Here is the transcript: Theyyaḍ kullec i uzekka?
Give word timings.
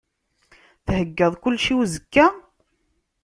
Theyyaḍ 0.87 1.33
kullec 1.41 1.65
i 1.73 1.75
uzekka? 1.81 2.27